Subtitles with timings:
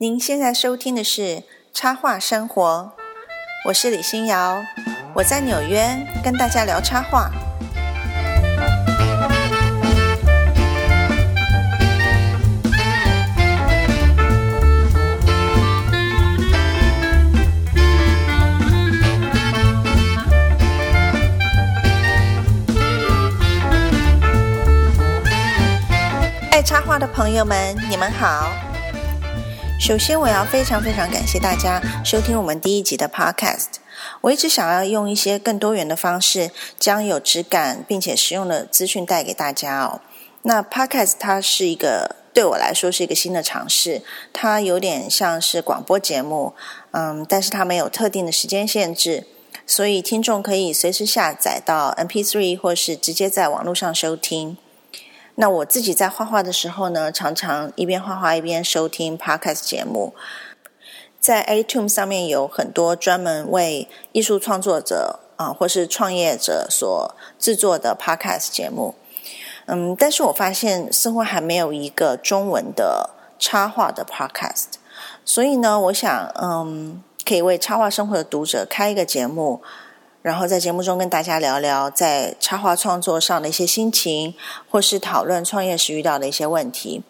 [0.00, 1.22] 您现在收听的是
[1.72, 2.92] 《插画生活》，
[3.66, 4.64] 我是李欣瑶，
[5.12, 5.88] 我在纽约
[6.22, 7.28] 跟大家聊插画。
[26.52, 28.48] 爱插画的朋友们，你们好。
[29.78, 33.76] 首先，我要非常非常感谢大家收听我们第一集的 Podcast。
[34.20, 36.50] 我一直想要用一些更多元的方式，
[36.80, 40.00] 将有质感并且实用的资讯带给大家哦。
[40.42, 44.02] 那 Podcast 它是一个对我来说是一个新的尝试，
[44.32, 46.54] 它有点像是广播节目，
[46.90, 49.26] 嗯，但是它没有特定的时间限制，
[49.64, 54.58] 所以听众可以随时下载到 MP3 或是直接在网络上收听。
[55.40, 60.12] 那我自己在画画的时候呢，常常一边画画一边收听 podcast 节目。
[61.20, 68.96] 在 iTunes 上面有很多专门为艺术创作者啊，或是创业者所制作的 podcast 节目。
[69.66, 74.74] 嗯，但是我发现似乎还没有一个中文的插画的 podcast。
[75.24, 79.62] 所以呢，我想，嗯，可以为插画生活的读者开一个节目。
[80.20, 84.34] 然后在节目中跟大家聊聊在插画创作上的一些心情，
[84.70, 87.02] 或是讨论创业时遇到的一些问题。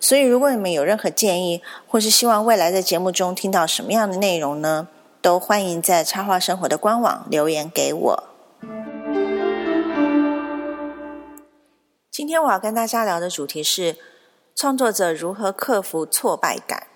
[0.00, 4.88] 所以，如果你们有任何建议，或是希望未来在节目中听到什么样的内容呢？
[5.22, 8.24] 都欢迎在插画生活的官网留言给我。
[12.12, 13.96] 今天我要跟大家聊的主题是
[14.54, 16.86] 创作者如何克服挫败感。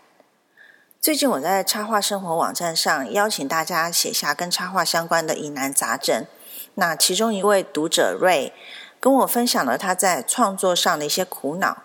[1.00, 6.26] 最近我在插画生活网站上邀请大家写下跟插画相关的疑难杂症。
[6.74, 8.52] 那其中一位读者瑞
[9.00, 11.78] 跟我分享了他在创作上的一些苦恼。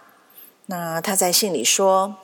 [0.66, 2.18] 那他在信里说：“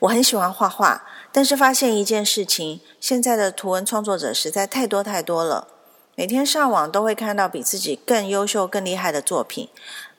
[0.00, 5.68] 我很喜欢画画，但是发现一件事情，现在的图文创作者实在太多太多了。
[6.16, 9.68] 每天上网都会看到比自己更优秀、更厉害的作品，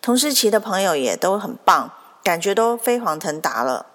[0.01, 1.91] 同时期的朋友也都很棒，
[2.23, 3.87] 感觉都飞黄腾达了。”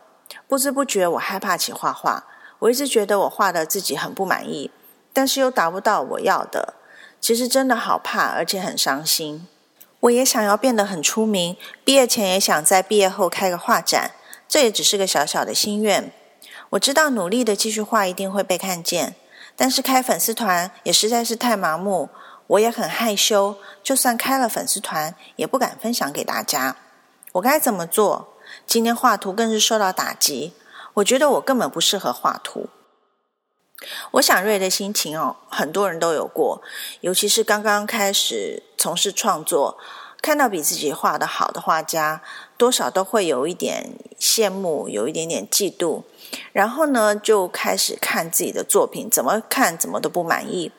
[0.47, 2.25] 不知不觉，我害怕起画画。
[2.61, 4.71] 我一直觉得我画的自己很不满意，
[5.13, 6.75] 但是又达不到我要的。
[7.21, 9.47] 其实真的好怕，而且很伤心。
[10.01, 14.13] 我也想要变得很出名，毕业前也想在毕业后开个画展，
[14.49, 16.13] 这也只是个小小的心愿。
[16.71, 19.15] 我知道努力的继续画一定会被看见，
[19.57, 22.09] 但是开粉丝团也实在是太盲目。
[22.49, 26.77] 我也很害羞，就算开了粉丝团，也不敢分享给大家。
[27.33, 28.35] 我该怎么做？
[28.69, 30.53] 今天画图更是受到打击，
[30.93, 32.69] 我觉得我根本不适合画图。
[34.11, 36.61] 我想瑞的心情哦，很多人都有过，
[37.01, 39.79] 尤其是刚刚开始从事创作，
[40.21, 42.21] 看到比自己画的好的画家，
[42.59, 46.03] 多少都会有一点羡慕，有一点点嫉妒，
[46.53, 50.71] 然后呢，就开始看自己的作品，怎么看怎么都不满意。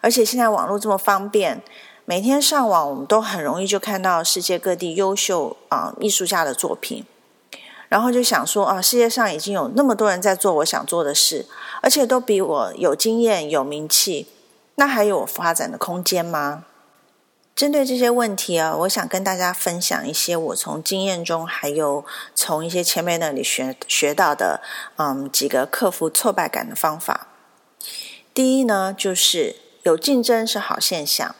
[0.00, 1.62] 而且现在网络这么方便。
[2.10, 7.04] 每天上网，我们都很容易就看到世界各地优秀啊艺术家的作品，
[7.88, 11.46] 然后就想说啊，世界上已经有那么多人在做我想做的事，
[11.80, 14.26] 而且都比我有经验、有名气，
[14.74, 16.64] 那还有我发展的空间吗？
[17.54, 22.04] 针对这些问题啊，我想跟大家分享一些我从经验中，还有
[22.34, 24.60] 从一些前辈那里学学到的，
[24.96, 27.28] 嗯，几个克服挫败感的方法。
[28.34, 29.54] 第一呢，就是
[29.84, 31.36] 有竞争是好现象。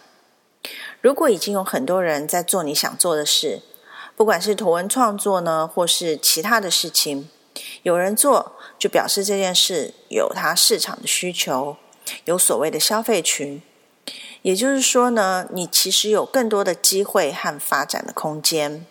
[1.00, 3.62] 如果已经有很多人在做你想做的事，
[4.14, 7.30] 不管是图文创作呢，或是其他的事情，
[7.82, 11.76] 有人做，就表示这件事有它市场的需求，
[12.26, 13.62] 有所谓的消费群。
[14.42, 18.84] 也就是说呢，你其实有更多的机会和发展的空间。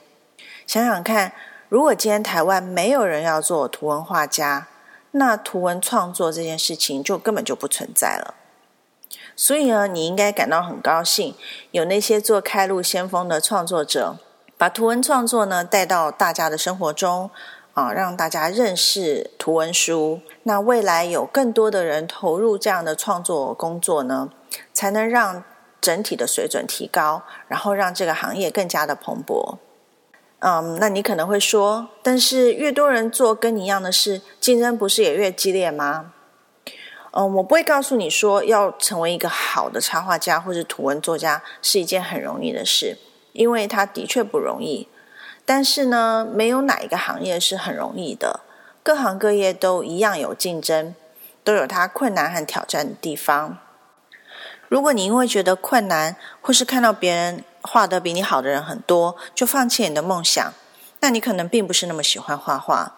[0.65, 1.33] 想想看，
[1.69, 4.67] 如果今天台湾没有人要做图文画家，
[5.11, 8.35] 那图文创作这件事情就根本就不存在了。
[9.39, 11.33] 所以呢，你应该感到很高兴，
[11.71, 14.17] 有那些做开路先锋的创作者，
[14.57, 17.31] 把图文创作呢带到大家的生活中，
[17.73, 20.19] 啊，让大家认识图文书。
[20.43, 24.29] 那未来有更多的人投入这样的创作工作呢，
[24.73, 25.41] 才能让
[25.79, 29.55] 整体的水准提高，然后让这个行业更加的蓬勃。
[30.39, 36.11] 嗯，那你可能会说，但是越多人做跟你一样的事，竞争不是也越激烈吗？
[37.11, 42.97] 嗯，我不会告诉你说要成为一个好的插画家或者图文作家是一件很容易的事，
[43.33, 44.87] 因为它的确不容易。
[45.43, 48.41] 但是呢，没有哪一个行业是很容易的，
[48.83, 50.93] 各行各业都一样有竞争，
[51.43, 53.57] 都有它困难和挑战的地方。
[54.67, 60.53] 如果你因为觉得困难，或是看到别人画的比你好的人很多，就放弃你的梦想，
[60.99, 62.93] 那你可能并不是那么喜欢画画。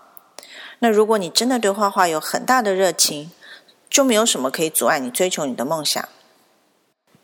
[0.80, 3.32] 那如果你真的对画画有很大的热情，
[3.92, 6.08] 就没有什么可以阻碍你追求你的梦想。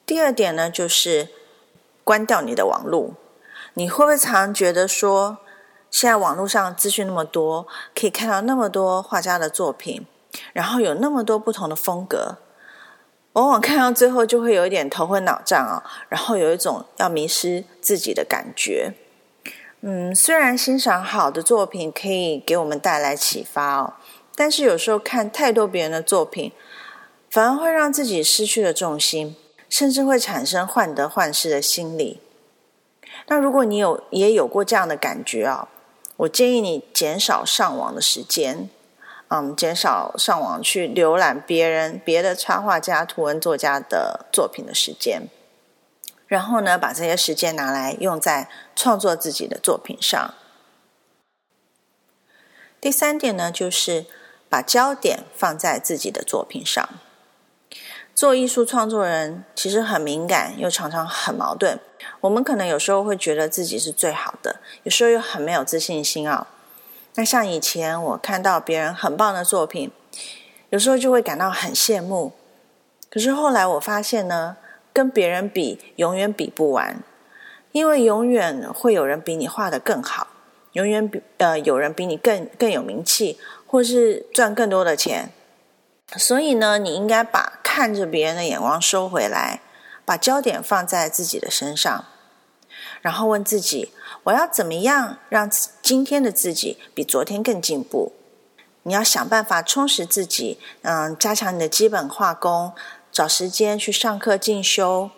[0.06, 1.30] 第二点呢，就是
[2.04, 3.14] 关掉你的网络。
[3.76, 5.38] 你会不会常觉得说，
[5.90, 7.66] 现在网络上资讯那么多，
[7.96, 10.06] 可以看到那么多画家的作品，
[10.52, 12.38] 然后有那么多不同的风格，
[13.34, 18.94] 往往看到最后就会有一点头昏脑胀哦，然后有一种要迷失自己的感觉。
[19.82, 23.94] 嗯，虽然欣赏好的作品可以给我们带来启发哦。
[24.40, 26.52] 但是有时候看太多别人的作品，
[27.28, 29.36] 反而会让自己失去了重心，
[29.68, 32.22] 甚至会产生患得患失的心理。
[33.26, 35.68] 那如果你有也有过这样的感觉啊，
[36.18, 38.70] 我建议你减少上网的时间，
[39.30, 45.24] 嗯，减少上网去浏览别人别的插画家、图文作家的作品的时间，
[46.28, 50.36] 然后呢，把这些时间拿来用在创作自己的作品上。
[52.80, 54.06] 第三点呢，就是。
[54.50, 56.88] 把焦点放在自己的作品上。
[58.16, 61.80] 做艺术创作人其实很敏感，又常常很矛盾。
[62.22, 66.48] 我们可能有时候会觉得自己是最好的，有时候又很没有自信心啊。
[67.14, 69.92] 那像以前我看到别人很棒的作品，
[70.70, 72.32] 有时候就会感到很羡慕。
[73.10, 74.58] 可是后来我发现呢，
[74.92, 77.04] 跟别人比永远比不完，
[77.72, 80.28] 因为永远会有人比你画的更好，
[80.72, 83.38] 永远比呃有人比你更更有名气。
[83.68, 85.32] 或是赚更多的钱，
[86.16, 89.62] 所以呢，你应该把看着别人的眼光收回来，
[90.06, 92.06] 把焦点放在自己的身上，
[93.02, 93.92] 然后问自己：
[94.24, 98.14] 我要怎么样让今天的自己比昨天更进步？
[98.84, 102.72] 你要想办法充实自己，嗯，加强你的基本画功，
[103.12, 105.10] 找时间去上课进修。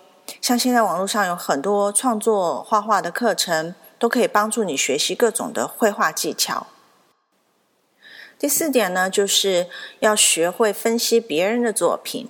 [0.41, 6.65] 像现在网络上有很多创作画画的课程，都可以帮助你学习各种的绘画技巧。
[8.39, 9.67] 第四点呢，就是
[9.99, 12.29] 要学会分析别人的作品。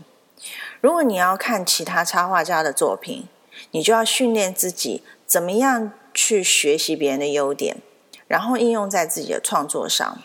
[0.81, 3.27] 如果你要看其他插画家的作品，
[3.69, 7.77] 你就要训练自己怎么样去学习别人的优点，
[8.27, 10.17] 然后应用在自己的创作上。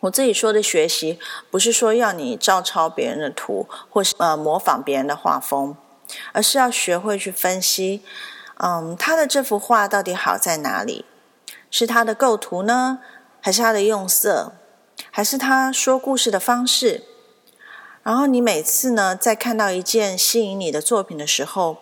[0.00, 1.18] 我自己说的学习，
[1.50, 5.76] 不是说要你照抄别人的图，或是呃模仿别人的画风，
[6.32, 8.02] 而是要学会去分析，
[8.56, 11.04] 嗯，他的这幅画到底好在哪里？
[11.70, 13.00] 是他的构图呢？
[13.44, 14.54] 还是他的用色，
[15.10, 17.04] 还是他说故事的方式。
[18.02, 21.76] 然后你每次呢，在看到一件吸引你的作品的时候，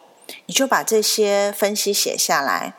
[0.46, 2.74] 你就把这些分析写下来。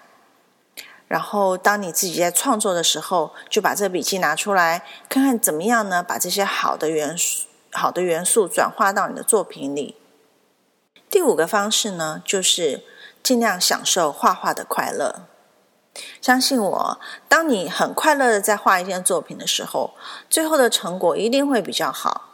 [1.08, 6.04] 然后当你自己在创作的时候，就把这笔记拿出来，看看怎么样呢？
[6.04, 9.96] 把这些好的元素、好的元素转化到你的作品里。
[11.10, 12.84] 第五个方式呢，就是
[13.24, 15.28] 尽量享受画画的快乐。
[16.22, 19.94] 相信我，当你很快乐的在画一件作品的时候，
[20.30, 22.30] 最后的成果一定会比较好。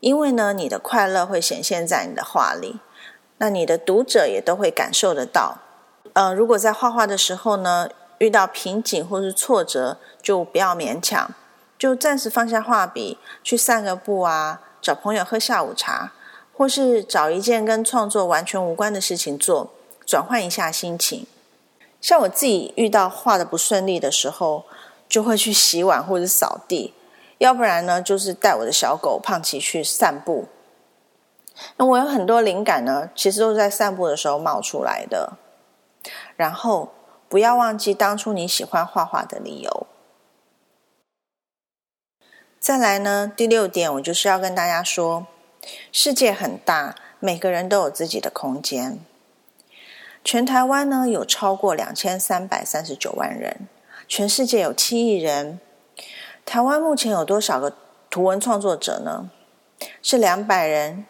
[0.00, 2.78] 因为呢，你的快乐会显现在你的画里，
[3.38, 5.58] 那你的读者也都会感受得到。
[6.12, 7.88] 呃，如果在画画的时候呢，
[8.18, 11.30] 遇到瓶颈或是挫折，就不要勉强，
[11.78, 16.12] 就暂时放下画笔，去散个步啊，找朋友喝下午茶，
[16.56, 19.72] 或是找一件跟创作完全无关的事情做，
[20.06, 21.26] 转换一下心情。
[22.04, 24.66] 像我自己遇到画的不顺利的时候，
[25.08, 26.92] 就会去洗碗或者扫地，
[27.38, 30.44] 要不然呢，就是带我的小狗胖奇去散步。
[31.78, 35.38] 那我有很多灵感呢，其实都是在散步的时候冒出来的。
[36.36, 36.92] 然后
[37.30, 39.86] 不要忘记当初你喜欢画画的理由。
[42.60, 45.26] 再来呢，第六点，我就是要跟大家说，
[45.90, 49.00] 世界很大，每个人都有自己的空间。
[50.24, 53.68] 全台湾呢有超过两千三百三十九万人，
[54.08, 55.60] 全世界有七亿人。
[56.46, 57.76] 台湾目前有多少个
[58.08, 59.30] 图文创作者呢？
[60.02, 61.04] 是两百人、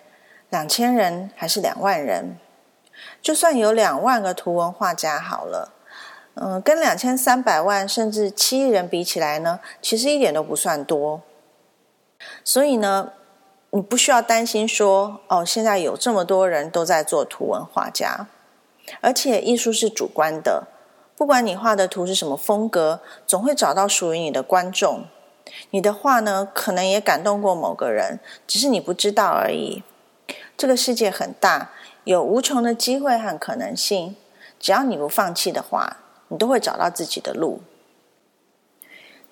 [0.50, 2.36] 两千人还是两万人？
[3.22, 5.72] 就算有两万个图文画家好了，
[6.34, 11.22] 嗯，跟两千三百万甚至七亿人比起来呢，其实一点都不算多。
[12.42, 13.12] 所以呢，
[13.70, 18.26] 你不需要担心说，哦，现在有这么多人都在做图文画家。
[19.00, 20.68] 而且艺术是主观的，
[21.16, 25.04] 不管你画的图是什么风格，总会找到属于你的观众。
[25.70, 29.82] 你的画呢，可能也感动过某个人，只是你不知道而已。
[30.56, 31.70] 这个世界很大，
[32.04, 34.16] 有无穷的机会和可能性。
[34.58, 35.98] 只要你不放弃的话，
[36.28, 37.60] 你都会找到自己的路。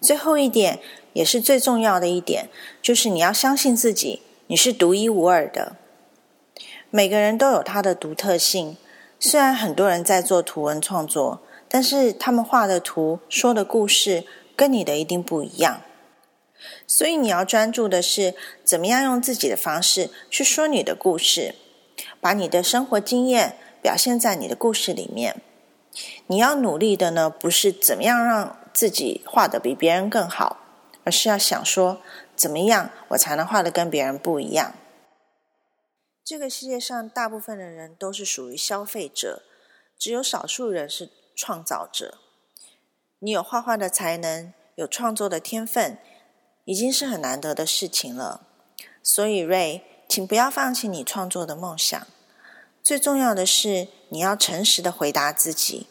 [0.01, 0.81] 最后一点，
[1.13, 2.49] 也是最重要的一点，
[2.83, 5.77] 就是你要相信自己，你是独一无二的。
[6.91, 8.77] 每个人都有他的独特性。
[9.25, 14.25] 虽然很多人在做图文创作，但是他们画的图、说的故事
[14.57, 15.81] 跟你的一定不一样。
[16.89, 21.55] 所以你要专注的是怎么样用自己的方式去说你的故事，
[22.21, 25.37] 把你的生活经验表现在你的故事里面。
[26.27, 30.57] 你要努力的呢，不是怎么样让自己画的比别人更好，
[31.05, 31.99] 而是要想说
[32.35, 34.75] 怎么样我才能画的跟别人不一样。
[36.25, 39.43] 这个世界上大部分的人都是属于消费者，
[39.99, 42.19] 只有少数人是创造者。
[43.19, 45.99] 你有画画的才能，有创作的天分。
[46.65, 48.47] 已经是很难得的事情了，
[49.03, 52.07] 所以瑞，请不要放弃你创作的梦想。
[52.85, 55.89] 最重要的是，你要诚实的回答自己：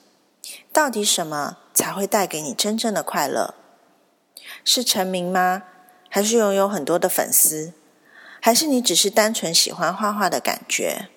[0.72, 3.54] 到底什么才会带给你真正的快乐？
[4.64, 5.64] 是成名吗？
[6.08, 7.74] 还是拥有很多的粉丝？
[8.42, 11.08] 还是你只是单纯喜欢画画的感觉？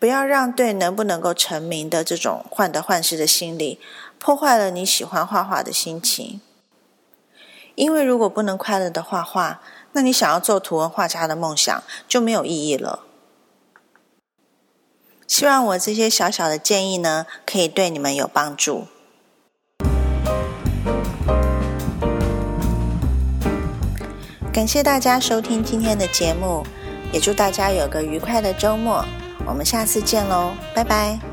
[0.00, 3.78] 不要让对能不能够成名的这种患得患失的心理，
[4.18, 6.40] 破坏了你喜欢画画的心情。
[7.74, 9.62] 因为如果不能快乐的画画，
[9.92, 13.04] 那你想要做图文画家的梦想就没有意义了。
[15.28, 18.88] 希望我这些小小的建议呢，可以对你们有帮助。
[24.52, 26.62] 感谢大家收听今天的节目，
[27.10, 29.02] 也祝大家有个愉快的周末。
[29.46, 31.31] 我们下次见喽，拜拜。